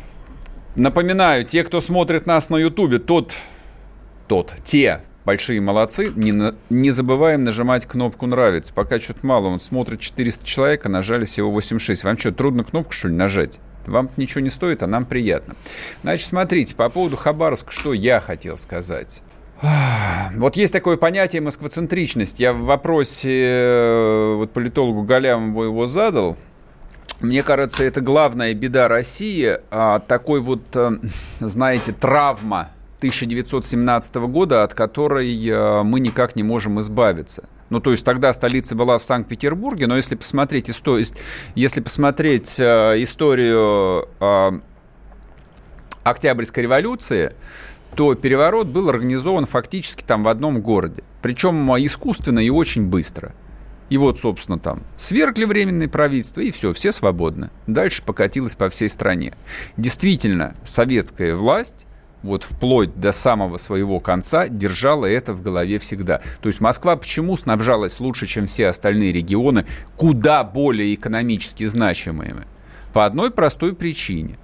[0.75, 3.33] Напоминаю, те, кто смотрит нас на Ютубе, тот,
[4.27, 6.11] тот, те большие молодцы.
[6.15, 8.73] Не, на, не забываем нажимать кнопку «Нравится».
[8.73, 9.49] Пока что-то мало.
[9.49, 12.03] Он смотрит 400 человек, а нажали всего 86.
[12.03, 13.59] Вам что, трудно кнопку, что ли, нажать?
[13.85, 15.53] Вам ничего не стоит, а нам приятно.
[16.01, 19.21] Значит, смотрите, по поводу Хабаровска, что я хотел сказать.
[19.61, 22.39] Вот есть такое понятие москвоцентричность.
[22.39, 26.37] Я в вопросе э, вот политологу Галямову его задал.
[27.19, 29.59] Мне кажется, это главная беда России.
[29.71, 30.91] А такой вот, э,
[31.39, 37.43] знаете, травма 1917 года, от которой э, мы никак не можем избавиться.
[37.69, 41.07] Ну, то есть тогда столица была в Санкт-Петербурге, но если посмотреть, историю,
[41.55, 44.09] если посмотреть историю
[46.03, 47.33] Октябрьской революции,
[47.95, 51.03] то переворот был организован фактически там в одном городе.
[51.21, 53.33] Причем искусственно и очень быстро.
[53.89, 57.51] И вот, собственно, там свергли временное правительство, и все, все свободны.
[57.67, 59.33] Дальше покатилось по всей стране.
[59.77, 61.85] Действительно, советская власть
[62.23, 66.21] вот вплоть до самого своего конца держала это в голове всегда.
[66.41, 69.65] То есть Москва почему снабжалась лучше, чем все остальные регионы,
[69.97, 72.47] куда более экономически значимыми?
[72.93, 74.37] По одной простой причине.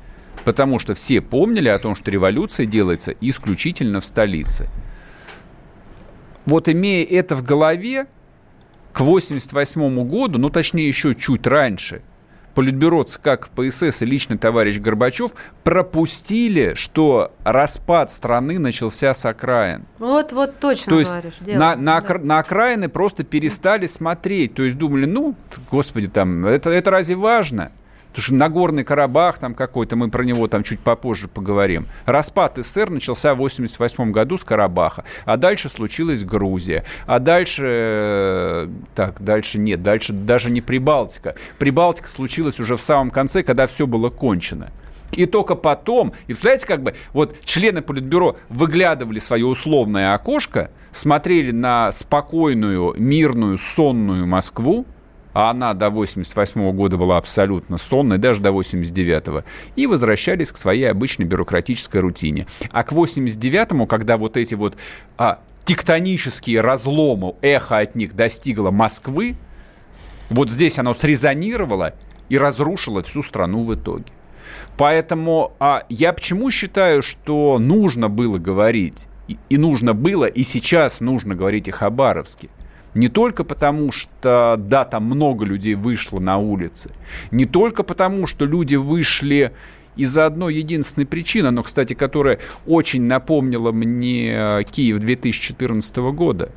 [0.46, 4.70] Потому что все помнили о том, что революция делается исключительно в столице.
[6.46, 8.06] Вот имея это в голове,
[8.94, 12.02] к 1988 году, ну точнее еще чуть раньше,
[12.60, 15.32] Политбюро ЦК КПСС и личный товарищ Горбачев
[15.64, 19.86] пропустили, что распад страны начался с окраин.
[20.00, 21.34] Вот, вот точно То есть говоришь.
[21.40, 22.18] На, на, да.
[22.18, 24.56] на окраины просто перестали смотреть.
[24.56, 25.36] То есть думали, ну,
[25.72, 27.72] господи, там, это, это разве важно?
[28.10, 31.86] Потому что Нагорный Карабах там какой-то, мы про него там чуть попозже поговорим.
[32.06, 35.04] Распад СССР начался в 88 году с Карабаха.
[35.26, 36.84] А дальше случилась Грузия.
[37.06, 37.64] А дальше...
[37.66, 39.84] Э, так, дальше нет.
[39.84, 41.36] Дальше даже не Прибалтика.
[41.60, 44.72] Прибалтика случилась уже в самом конце, когда все было кончено.
[45.12, 51.52] И только потом, и представляете, как бы, вот члены Политбюро выглядывали свое условное окошко, смотрели
[51.52, 54.86] на спокойную, мирную, сонную Москву,
[55.34, 59.44] а она до 88 года была абсолютно сонной, даже до 89-го,
[59.76, 62.48] и возвращались к своей обычной бюрократической рутине.
[62.72, 64.76] А к 89-му, когда вот эти вот
[65.18, 69.36] а, тектонические разломы, эхо от них достигло Москвы,
[70.30, 71.94] вот здесь оно срезонировало
[72.30, 74.06] и разрушило всю страну в итоге.
[74.78, 81.02] Поэтому а, я почему считаю, что нужно было говорить, и, и нужно было, и сейчас
[81.02, 82.50] нужно говорить о Хабаровске.
[82.94, 86.92] Не только потому, что, да, там много людей вышло на улицы.
[87.32, 89.54] Не только потому, что люди вышли
[89.96, 96.52] из-за одной единственной причины, но, кстати, которая очень напомнила мне э, Киев 2014 года.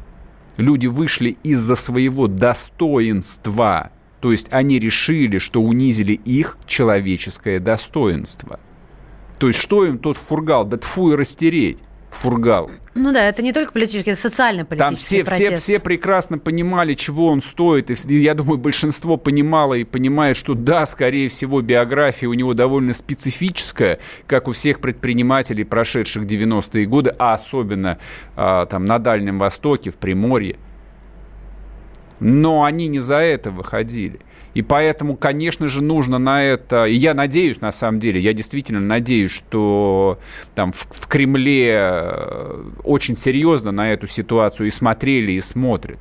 [0.57, 3.91] Люди вышли из-за своего достоинства.
[4.21, 8.61] То есть они решили, что унизили их человеческое достоинство.
[9.39, 10.65] То есть что им тот фургал?
[10.65, 11.79] Да тфу и растереть.
[12.13, 12.71] Фургал.
[12.95, 15.63] Ну да, это не только политический, это социально-политический Там все, протест.
[15.63, 17.91] все, все прекрасно понимали, чего он стоит.
[17.91, 22.93] И я думаю, большинство понимало и понимает, что да, скорее всего, биография у него довольно
[22.93, 27.99] специфическая, как у всех предпринимателей, прошедших 90-е годы, а особенно
[28.37, 30.57] а, там на Дальнем Востоке, в Приморье.
[32.21, 34.21] Но они не за это выходили.
[34.55, 36.85] И поэтому, конечно же, нужно на это...
[36.85, 40.19] И я надеюсь, на самом деле, я действительно надеюсь, что
[40.55, 45.99] там в, в Кремле э, очень серьезно на эту ситуацию и смотрели, и смотрят.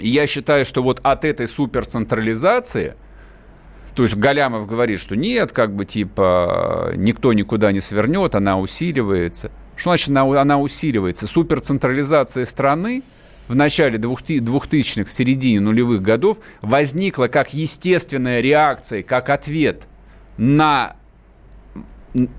[0.00, 2.96] И я считаю, что вот от этой суперцентрализации,
[3.94, 9.52] то есть Галямов говорит, что нет, как бы типа никто никуда не свернет, она усиливается.
[9.76, 11.28] Что значит она, она усиливается?
[11.28, 13.04] Суперцентрализация страны–
[13.48, 19.86] в начале 2000-х, в середине нулевых годов возникла как естественная реакция, как ответ
[20.36, 20.96] на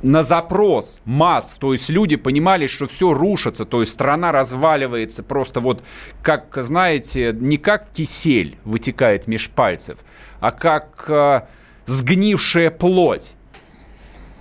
[0.01, 5.59] на запрос масс, то есть люди понимали, что все рушится, то есть страна разваливается просто
[5.59, 5.83] вот,
[6.23, 9.99] как, знаете, не как кисель вытекает меж пальцев,
[10.39, 11.41] а как э,
[11.85, 13.35] сгнившая плоть.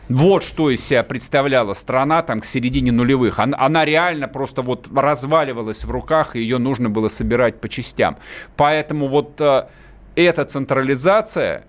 [0.09, 3.41] Вот что из себя представляла страна там к середине нулевых.
[3.41, 8.17] Она, она реально просто вот разваливалась в руках, и ее нужно было собирать по частям.
[8.57, 9.67] Поэтому вот э,
[10.15, 11.65] эта централизация,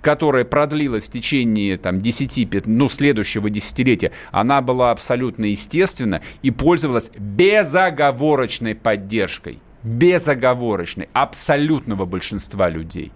[0.00, 7.10] которая продлилась в течение там, 10, ну, следующего десятилетия, она была абсолютно естественна и пользовалась
[7.18, 9.58] безоговорочной поддержкой.
[9.82, 11.10] Безоговорочной.
[11.12, 13.12] Абсолютного большинства людей.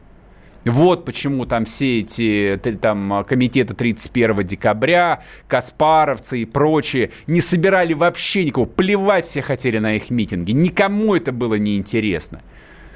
[0.68, 8.44] Вот почему там все эти там, комитеты 31 декабря, Каспаровцы и прочие не собирали вообще
[8.44, 8.66] никого.
[8.66, 10.52] Плевать все хотели на их митинги.
[10.52, 12.42] Никому это было неинтересно.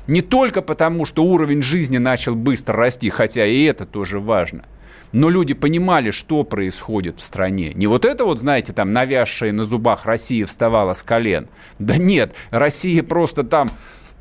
[0.07, 4.65] Не только потому, что уровень жизни начал быстро расти, хотя и это тоже важно.
[5.13, 7.73] Но люди понимали, что происходит в стране.
[7.75, 11.49] Не вот это вот, знаете, там навязшая на зубах Россия вставала с колен.
[11.79, 13.71] Да нет, Россия просто там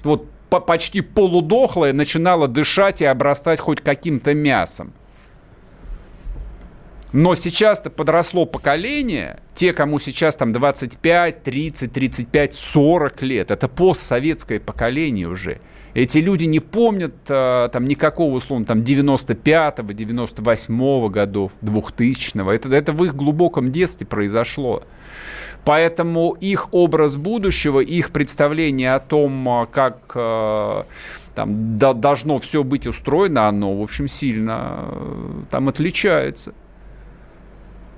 [0.03, 0.29] вот
[0.59, 4.93] почти полудохлая начинала дышать и обрастать хоть каким-то мясом.
[7.13, 14.59] Но сейчас-то подросло поколение, те, кому сейчас там 25, 30, 35, 40 лет, это постсоветское
[14.59, 15.59] поколение уже.
[15.93, 22.51] Эти люди не помнят а, там никакого, условно, там 95-го, 98-го годов, 2000-го.
[22.51, 24.83] Это, это в их глубоком детстве произошло.
[25.63, 30.85] Поэтому их образ будущего, их представление о том, а, как а,
[31.35, 36.53] там должно все быть устроено, оно, в общем, сильно э, там отличается.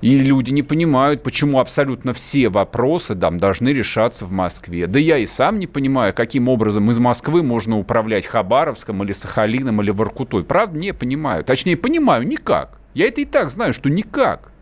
[0.00, 4.86] И люди не понимают, почему абсолютно все вопросы там, должны решаться в Москве.
[4.86, 9.80] Да я и сам не понимаю, каким образом из Москвы можно управлять Хабаровском или Сахалином
[9.80, 10.44] или Воркутой.
[10.44, 11.42] Правда, не понимаю.
[11.42, 12.78] Точнее, понимаю, никак.
[12.92, 14.52] Я это и так знаю, что никак.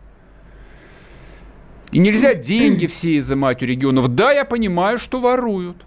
[1.91, 4.07] И нельзя деньги все изымать у регионов.
[4.15, 5.85] Да, я понимаю, что воруют.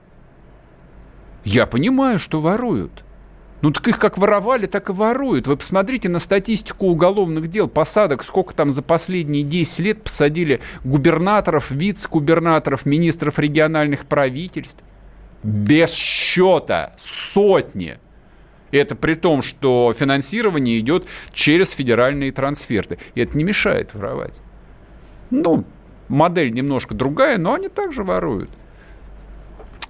[1.45, 3.06] Я понимаю, что воруют.
[3.63, 5.47] Ну так их как воровали, так и воруют.
[5.47, 11.71] Вы посмотрите на статистику уголовных дел, посадок, сколько там за последние 10 лет посадили губернаторов,
[11.71, 14.83] вице-губернаторов, министров региональных правительств.
[15.43, 17.99] Без счета сотни.
[18.73, 22.99] Это при том, что финансирование идет через федеральные трансферты.
[23.15, 24.43] И это не мешает воровать.
[25.31, 25.65] Ну,
[26.09, 28.51] модель немножко другая, но они также воруют.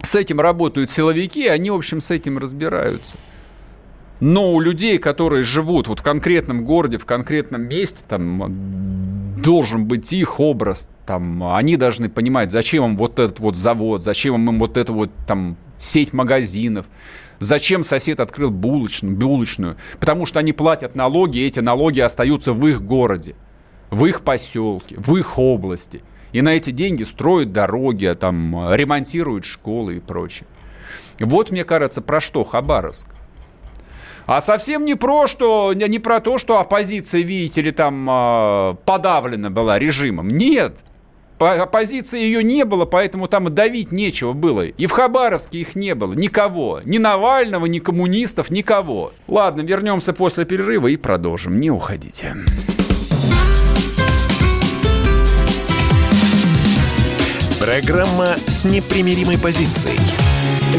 [0.03, 3.19] С этим работают силовики, они, в общем, с этим разбираются.
[4.21, 10.13] Но у людей, которые живут вот в конкретном городе, в конкретном месте, там должен быть
[10.13, 14.77] их образ, там они должны понимать, зачем им вот этот вот завод, зачем им вот
[14.77, 16.87] эта вот там сеть магазинов,
[17.39, 22.67] зачем сосед открыл булочную, булочную, потому что они платят налоги, и эти налоги остаются в
[22.67, 23.35] их городе
[23.91, 26.03] в их поселке, в их области.
[26.33, 30.47] И на эти деньги строят дороги, там, ремонтируют школы и прочее.
[31.19, 33.09] Вот, мне кажется, про что Хабаровск.
[34.27, 39.51] А совсем не про, что, не про то, что оппозиция, видите ли, там а, подавлена
[39.51, 40.29] была режимом.
[40.29, 40.79] Нет.
[41.39, 44.63] Оппозиции ее не было, поэтому там и давить нечего было.
[44.63, 46.15] И в Хабаровске их не было.
[46.15, 46.81] Никого.
[46.85, 49.13] Ни Навального, ни коммунистов, никого.
[49.29, 51.59] Ладно, вернемся после перерыва и продолжим.
[51.59, 52.35] Не уходите.
[57.61, 59.99] Программа с непримиримой позицией.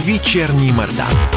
[0.05, 1.36] Вечерний Мордан.